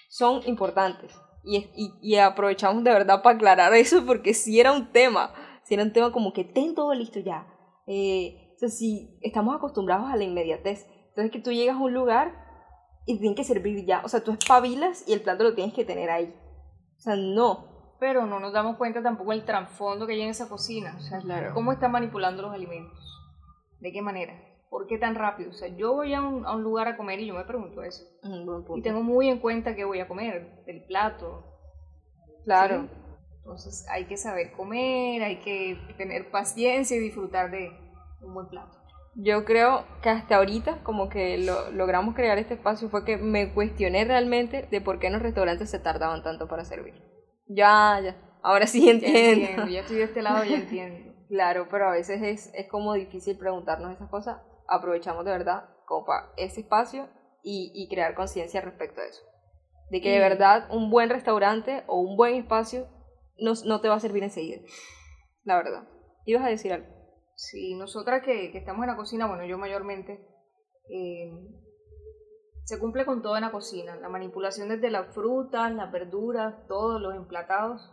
son 0.08 0.42
importantes. 0.46 1.12
Y, 1.48 1.94
y, 2.02 2.16
aprovechamos 2.16 2.82
de 2.82 2.90
verdad 2.90 3.22
para 3.22 3.36
aclarar 3.36 3.72
eso, 3.74 4.04
porque 4.04 4.34
si 4.34 4.58
era 4.58 4.72
un 4.72 4.90
tema, 4.90 5.32
si 5.62 5.74
era 5.74 5.84
un 5.84 5.92
tema 5.92 6.10
como 6.10 6.32
que 6.32 6.42
ten 6.44 6.74
todo 6.74 6.92
listo 6.92 7.20
ya. 7.20 7.46
Eh, 7.86 8.52
o 8.56 8.58
sea, 8.58 8.68
si 8.68 9.16
estamos 9.22 9.54
acostumbrados 9.54 10.10
a 10.10 10.16
la 10.16 10.24
inmediatez, 10.24 10.86
entonces 11.08 11.30
que 11.30 11.38
tú 11.38 11.52
llegas 11.52 11.76
a 11.76 11.80
un 11.80 11.94
lugar 11.94 12.34
y 13.06 13.18
tienen 13.18 13.36
que 13.36 13.44
servir 13.44 13.86
ya, 13.86 14.02
o 14.04 14.08
sea, 14.08 14.24
tú 14.24 14.32
espabilas 14.32 15.04
y 15.06 15.12
el 15.12 15.22
plato 15.22 15.44
lo 15.44 15.54
tienes 15.54 15.72
que 15.72 15.84
tener 15.84 16.10
ahí. 16.10 16.34
O 16.96 17.00
sea, 17.00 17.14
no, 17.14 17.94
pero 18.00 18.26
no 18.26 18.40
nos 18.40 18.52
damos 18.52 18.76
cuenta 18.76 19.02
tampoco 19.02 19.30
del 19.30 19.44
trasfondo 19.44 20.06
que 20.06 20.14
hay 20.14 20.22
en 20.22 20.30
esa 20.30 20.48
cocina. 20.48 20.96
O 20.98 21.00
sea, 21.00 21.20
claro. 21.20 21.54
cómo 21.54 21.72
están 21.72 21.92
manipulando 21.92 22.42
los 22.42 22.52
alimentos. 22.52 22.98
¿De 23.80 23.92
qué 23.92 24.02
manera? 24.02 24.34
¿Por 24.70 24.86
qué 24.86 24.98
tan 24.98 25.14
rápido? 25.14 25.50
O 25.50 25.54
sea, 25.54 25.68
yo 25.68 25.94
voy 25.94 26.12
a 26.14 26.20
un, 26.20 26.44
a 26.44 26.54
un 26.54 26.62
lugar 26.62 26.88
a 26.88 26.96
comer 26.96 27.20
y 27.20 27.26
yo 27.26 27.34
me 27.34 27.44
pregunto 27.44 27.82
eso. 27.82 28.04
y 28.74 28.82
tengo 28.82 29.02
muy 29.02 29.28
en 29.28 29.38
cuenta 29.38 29.74
qué 29.74 29.84
voy 29.84 30.00
a 30.00 30.08
comer, 30.08 30.64
del 30.66 30.84
plato. 30.84 31.44
Claro. 32.44 32.88
Entonces 33.38 33.86
hay 33.88 34.06
que 34.06 34.16
saber 34.16 34.52
comer, 34.52 35.22
hay 35.22 35.36
que 35.40 35.78
tener 35.96 36.30
paciencia 36.30 36.96
y 36.96 37.00
disfrutar 37.00 37.50
de 37.50 37.70
un 38.20 38.34
buen 38.34 38.48
plato. 38.48 38.76
Yo 39.14 39.44
creo 39.44 39.84
que 40.02 40.10
hasta 40.10 40.36
ahorita, 40.36 40.82
como 40.82 41.08
que 41.08 41.38
lo, 41.38 41.70
logramos 41.70 42.14
crear 42.14 42.38
este 42.38 42.54
espacio, 42.54 42.90
fue 42.90 43.04
que 43.04 43.16
me 43.16 43.54
cuestioné 43.54 44.04
realmente 44.04 44.66
de 44.70 44.80
por 44.80 44.98
qué 44.98 45.06
en 45.06 45.14
los 45.14 45.22
restaurantes 45.22 45.70
se 45.70 45.78
tardaban 45.78 46.22
tanto 46.22 46.48
para 46.48 46.64
servir. 46.64 46.94
Ya, 47.46 47.98
ya. 48.02 48.16
Ahora 48.42 48.66
sí 48.66 48.90
entiendo. 48.90 49.66
Ya, 49.68 49.80
estoy 49.80 49.96
de 49.96 50.04
este 50.04 50.22
lado, 50.22 50.44
ya 50.44 50.56
entiendo. 50.60 51.12
claro, 51.28 51.66
pero 51.70 51.88
a 51.88 51.92
veces 51.92 52.20
es, 52.22 52.50
es 52.54 52.68
como 52.68 52.92
difícil 52.94 53.38
preguntarnos 53.38 53.92
esas 53.92 54.10
cosas. 54.10 54.38
Aprovechamos 54.68 55.24
de 55.24 55.30
verdad 55.32 55.68
como 55.86 56.04
para 56.04 56.32
ese 56.36 56.60
espacio 56.60 57.08
y, 57.42 57.72
y 57.74 57.88
crear 57.88 58.14
conciencia 58.14 58.60
respecto 58.60 59.00
a 59.00 59.06
eso. 59.06 59.22
De 59.90 60.00
que 60.00 60.10
de 60.10 60.18
verdad 60.18 60.68
un 60.70 60.90
buen 60.90 61.10
restaurante 61.10 61.84
o 61.86 62.00
un 62.00 62.16
buen 62.16 62.34
espacio 62.34 62.88
no, 63.38 63.52
no 63.64 63.80
te 63.80 63.88
va 63.88 63.94
a 63.94 64.00
servir 64.00 64.22
enseguida. 64.22 64.60
La 65.44 65.56
verdad. 65.56 65.88
¿Ibas 66.24 66.44
a 66.44 66.48
decir 66.48 66.72
algo? 66.72 66.88
Sí, 67.36 67.74
nosotras 67.74 68.22
que, 68.24 68.50
que 68.50 68.58
estamos 68.58 68.82
en 68.82 68.90
la 68.90 68.96
cocina, 68.96 69.26
bueno, 69.26 69.44
yo 69.44 69.58
mayormente, 69.58 70.26
eh, 70.88 71.30
se 72.64 72.80
cumple 72.80 73.04
con 73.04 73.22
todo 73.22 73.36
en 73.36 73.42
la 73.42 73.52
cocina, 73.52 73.94
la 73.96 74.08
manipulación 74.08 74.68
desde 74.68 74.90
las 74.90 75.14
frutas, 75.14 75.72
las 75.72 75.92
verduras, 75.92 76.66
todos 76.66 77.00
los 77.00 77.14
emplatados, 77.14 77.92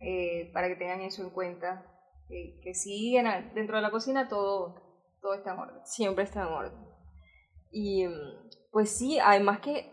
eh, 0.00 0.50
para 0.52 0.68
que 0.68 0.76
tengan 0.76 1.02
eso 1.02 1.22
en 1.22 1.30
cuenta, 1.30 1.86
que, 2.28 2.58
que 2.64 2.74
sí, 2.74 3.16
dentro 3.54 3.76
de 3.76 3.82
la 3.82 3.90
cocina 3.90 4.28
todo, 4.28 4.91
todo 5.22 5.34
está 5.34 5.54
en 5.54 5.60
orden. 5.60 5.80
Siempre 5.84 6.24
está 6.24 6.42
en 6.42 6.48
orden. 6.48 6.86
Y 7.70 8.06
pues 8.70 8.90
sí, 8.90 9.18
además 9.18 9.60
que, 9.60 9.90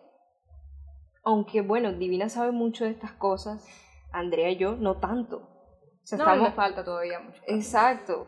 aunque 1.24 1.62
bueno, 1.62 1.94
Divina 1.94 2.28
sabe 2.28 2.52
mucho 2.52 2.84
de 2.84 2.92
estas 2.92 3.14
cosas, 3.14 3.66
Andrea 4.12 4.50
y 4.50 4.58
yo 4.58 4.76
no 4.76 5.00
tanto. 5.00 5.38
O 5.38 6.06
sea, 6.10 6.18
no, 6.18 6.44
me 6.44 6.52
falta 6.52 6.84
todavía 6.84 7.22
mucho. 7.22 7.42
Exacto, 7.48 8.28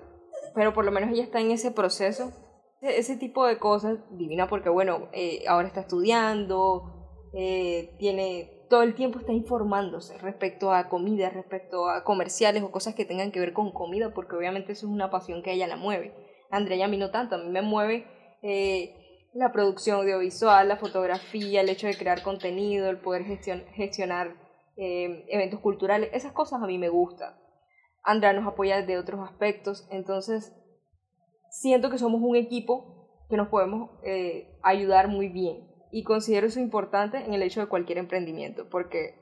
pero 0.55 0.73
por 0.73 0.85
lo 0.85 0.91
menos 0.91 1.09
ella 1.09 1.23
está 1.23 1.41
en 1.41 1.51
ese 1.51 1.71
proceso 1.71 2.31
ese 2.81 3.15
tipo 3.15 3.45
de 3.45 3.57
cosas, 3.59 3.99
divina 4.11 4.47
porque 4.47 4.69
bueno, 4.69 5.07
eh, 5.13 5.43
ahora 5.47 5.67
está 5.67 5.81
estudiando, 5.81 7.29
eh, 7.33 7.95
tiene 7.99 8.65
todo 8.69 8.83
el 8.83 8.95
tiempo 8.95 9.19
está 9.19 9.33
informándose 9.33 10.17
respecto 10.17 10.73
a 10.73 10.87
comida, 10.89 11.29
respecto 11.29 11.89
a 11.89 12.03
comerciales 12.03 12.63
o 12.63 12.71
cosas 12.71 12.95
que 12.95 13.05
tengan 13.05 13.31
que 13.31 13.39
ver 13.39 13.53
con 13.53 13.71
comida, 13.71 14.13
porque 14.13 14.35
obviamente 14.35 14.71
eso 14.71 14.87
es 14.87 14.91
una 14.91 15.11
pasión 15.11 15.43
que 15.43 15.51
a 15.51 15.53
ella 15.53 15.67
la 15.67 15.75
mueve. 15.75 16.15
Andrea 16.51 16.85
a 16.85 16.89
mí 16.89 16.97
no 16.97 17.09
tanto, 17.09 17.35
a 17.35 17.37
mí 17.39 17.49
me 17.49 17.61
mueve 17.61 18.05
eh, 18.43 19.27
la 19.33 19.51
producción 19.51 20.01
audiovisual, 20.01 20.67
la 20.67 20.77
fotografía, 20.77 21.61
el 21.61 21.69
hecho 21.69 21.87
de 21.87 21.97
crear 21.97 22.21
contenido, 22.21 22.89
el 22.89 22.97
poder 22.97 23.23
gestionar 23.23 24.35
eventos 24.77 25.59
culturales, 25.59 26.09
esas 26.11 26.31
cosas 26.31 26.63
a 26.63 26.65
mí 26.65 26.79
me 26.79 26.89
gustan. 26.89 27.35
Andrea 28.03 28.33
nos 28.33 28.47
apoya 28.47 28.81
de 28.81 28.97
otros 28.97 29.21
aspectos, 29.21 29.87
entonces 29.91 30.55
siento 31.51 31.89
que 31.89 31.97
somos 31.97 32.21
un 32.23 32.35
equipo 32.35 33.25
que 33.29 33.37
nos 33.37 33.49
podemos 33.49 33.91
eh, 34.03 34.57
ayudar 34.63 35.07
muy 35.07 35.29
bien. 35.29 35.69
Y 35.91 36.03
considero 36.03 36.47
eso 36.47 36.59
importante 36.59 37.17
en 37.17 37.33
el 37.33 37.43
hecho 37.43 37.59
de 37.59 37.67
cualquier 37.67 37.97
emprendimiento, 37.97 38.69
porque 38.69 39.15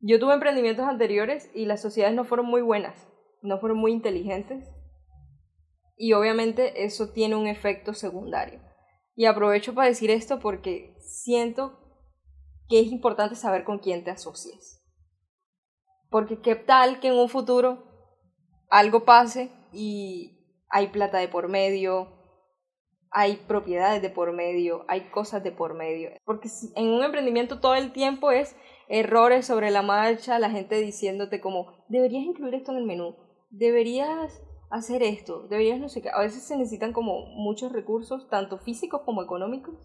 yo 0.00 0.18
tuve 0.18 0.34
emprendimientos 0.34 0.86
anteriores 0.86 1.50
y 1.54 1.66
las 1.66 1.82
sociedades 1.82 2.16
no 2.16 2.24
fueron 2.24 2.46
muy 2.46 2.62
buenas, 2.62 3.08
no 3.42 3.58
fueron 3.58 3.78
muy 3.78 3.92
inteligentes. 3.92 4.68
Y 6.02 6.14
obviamente 6.14 6.84
eso 6.84 7.10
tiene 7.12 7.36
un 7.36 7.46
efecto 7.46 7.94
secundario. 7.94 8.58
Y 9.14 9.26
aprovecho 9.26 9.72
para 9.72 9.86
decir 9.86 10.10
esto 10.10 10.40
porque 10.40 10.96
siento 10.98 11.78
que 12.68 12.80
es 12.80 12.88
importante 12.90 13.36
saber 13.36 13.62
con 13.62 13.78
quién 13.78 14.02
te 14.02 14.10
asocies. 14.10 14.82
Porque 16.10 16.40
qué 16.40 16.56
tal 16.56 16.98
que 16.98 17.06
en 17.06 17.14
un 17.14 17.28
futuro 17.28 17.84
algo 18.68 19.04
pase 19.04 19.52
y 19.72 20.44
hay 20.68 20.88
plata 20.88 21.18
de 21.18 21.28
por 21.28 21.48
medio, 21.48 22.08
hay 23.12 23.36
propiedades 23.36 24.02
de 24.02 24.10
por 24.10 24.32
medio, 24.32 24.84
hay 24.88 25.02
cosas 25.02 25.44
de 25.44 25.52
por 25.52 25.74
medio. 25.74 26.10
Porque 26.24 26.48
en 26.74 26.88
un 26.88 27.04
emprendimiento 27.04 27.60
todo 27.60 27.76
el 27.76 27.92
tiempo 27.92 28.32
es 28.32 28.56
errores 28.88 29.46
sobre 29.46 29.70
la 29.70 29.82
marcha, 29.82 30.40
la 30.40 30.50
gente 30.50 30.80
diciéndote 30.80 31.40
como, 31.40 31.84
deberías 31.86 32.24
incluir 32.24 32.56
esto 32.56 32.72
en 32.72 32.78
el 32.78 32.86
menú, 32.86 33.14
deberías 33.50 34.42
hacer 34.72 35.02
esto, 35.02 35.46
deberías 35.48 35.78
no 35.78 35.88
sé 35.88 36.02
qué. 36.02 36.10
A 36.10 36.20
veces 36.20 36.42
se 36.42 36.56
necesitan 36.56 36.92
como 36.92 37.26
muchos 37.26 37.72
recursos, 37.72 38.28
tanto 38.28 38.58
físicos 38.58 39.02
como 39.04 39.22
económicos, 39.22 39.76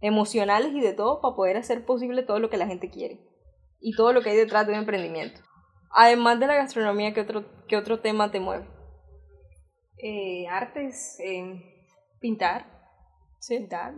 emocionales 0.00 0.72
y 0.72 0.80
de 0.80 0.92
todo, 0.92 1.20
para 1.20 1.36
poder 1.36 1.56
hacer 1.56 1.84
posible 1.86 2.22
todo 2.22 2.38
lo 2.38 2.50
que 2.50 2.56
la 2.56 2.66
gente 2.66 2.90
quiere 2.90 3.20
y 3.80 3.94
todo 3.94 4.12
lo 4.12 4.20
que 4.22 4.30
hay 4.30 4.36
detrás 4.36 4.66
de 4.66 4.72
un 4.72 4.80
emprendimiento. 4.80 5.40
Además 5.90 6.38
de 6.40 6.46
la 6.46 6.54
gastronomía, 6.56 7.14
¿qué 7.14 7.22
otro, 7.22 7.44
qué 7.66 7.76
otro 7.76 8.00
tema 8.00 8.30
te 8.30 8.40
mueve? 8.40 8.66
eh, 9.98 10.46
artes, 10.48 11.18
en 11.20 11.62
pintar. 12.20 12.66
Sí. 13.40 13.58
Pintar. 13.58 13.94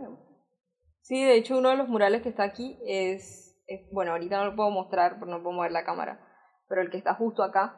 Sí, 1.01 1.23
de 1.23 1.35
hecho 1.35 1.57
uno 1.57 1.69
de 1.69 1.77
los 1.77 1.87
murales 1.87 2.21
que 2.21 2.29
está 2.29 2.43
aquí 2.43 2.77
es, 2.85 3.59
bueno, 3.91 4.11
ahorita 4.11 4.37
no 4.37 4.45
lo 4.45 4.55
puedo 4.55 4.69
mostrar 4.69 5.19
porque 5.19 5.31
no 5.31 5.41
puedo 5.41 5.55
mover 5.55 5.71
la 5.71 5.83
cámara, 5.83 6.25
pero 6.67 6.81
el 6.81 6.89
que 6.89 6.97
está 6.97 7.15
justo 7.15 7.43
acá 7.43 7.77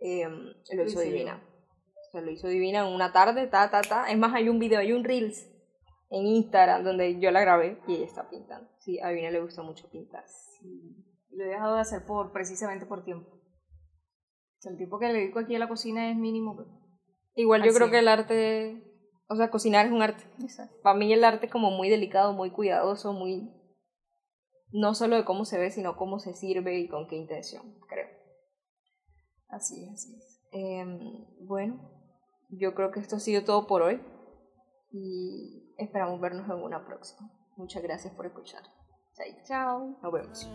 eh, 0.00 0.26
lo 0.28 0.84
hizo 0.84 1.00
Divina. 1.00 1.42
O 2.14 2.20
lo 2.20 2.30
hizo 2.30 2.46
Divina 2.46 2.86
en 2.86 2.94
una 2.94 3.12
tarde, 3.12 3.48
ta, 3.48 3.70
ta, 3.70 3.82
ta. 3.82 4.08
Es 4.08 4.16
más, 4.16 4.32
hay 4.34 4.48
un 4.48 4.60
video, 4.60 4.78
hay 4.78 4.92
un 4.92 5.02
Reels 5.02 5.50
en 6.10 6.26
Instagram 6.26 6.84
donde 6.84 7.18
yo 7.18 7.32
la 7.32 7.40
grabé 7.40 7.80
y 7.88 7.94
ella 7.94 8.06
está 8.06 8.30
pintando. 8.30 8.70
Sí, 8.78 9.00
a 9.00 9.08
Divina 9.08 9.32
le 9.32 9.42
gusta 9.42 9.62
mucho 9.62 9.90
pintar. 9.90 10.24
Sí. 10.28 11.04
Lo 11.30 11.44
he 11.44 11.48
dejado 11.48 11.74
de 11.74 11.80
hacer 11.80 12.06
por, 12.06 12.32
precisamente 12.32 12.86
por 12.86 13.04
tiempo. 13.04 13.28
el 14.62 14.76
tiempo 14.76 15.00
que 15.00 15.08
le 15.08 15.14
dedico 15.14 15.40
aquí 15.40 15.56
a 15.56 15.58
la 15.58 15.68
cocina 15.68 16.08
es 16.08 16.16
mínimo. 16.16 16.56
Igual 17.34 17.64
yo 17.64 17.74
creo 17.74 17.90
que 17.90 17.98
el 17.98 18.06
arte, 18.06 18.80
o 19.28 19.34
sea, 19.34 19.50
cocinar 19.50 19.86
es 19.86 19.92
un 19.92 20.02
arte. 20.02 20.24
Para 20.84 20.96
mí 20.96 21.12
el 21.12 21.24
arte 21.24 21.46
es 21.46 21.52
como 21.52 21.72
muy 21.72 21.90
delicado, 21.90 22.32
muy 22.32 22.50
cuidadoso, 22.50 23.12
muy... 23.12 23.50
No 24.70 24.94
solo 24.94 25.16
de 25.16 25.24
cómo 25.24 25.44
se 25.44 25.58
ve, 25.58 25.70
sino 25.72 25.96
cómo 25.96 26.20
se 26.20 26.34
sirve 26.34 26.78
y 26.78 26.88
con 26.88 27.08
qué 27.08 27.16
intención, 27.16 27.76
creo. 27.88 28.08
Así 29.48 29.84
es, 29.84 29.92
así 29.92 30.16
es. 30.16 30.40
Em, 30.52 30.98
bueno, 31.46 31.94
yo 32.58 32.74
creo 32.74 32.90
que 32.90 33.00
esto 33.00 33.16
ha 33.16 33.20
sido 33.20 33.44
todo 33.44 33.66
por 33.66 33.82
hoy 33.82 34.00
y 34.90 35.74
esperamos 35.78 36.20
vernos 36.20 36.48
en 36.48 36.62
una 36.62 36.84
próxima. 36.86 37.30
Muchas 37.56 37.82
gracias 37.82 38.14
por 38.14 38.26
escuchar. 38.26 38.62
Chao. 39.14 39.26
Chao. 39.44 39.98
Nos 40.02 40.12
vemos. 40.12 40.48